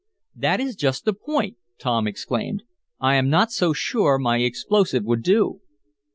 [0.35, 2.63] "That is just the point!" Tom exclaimed.
[2.99, 5.61] "I am not so sure my explosive would do."